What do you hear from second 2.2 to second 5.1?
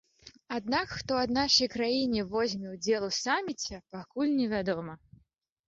возьме ўдзел у саміце, пакуль невядома.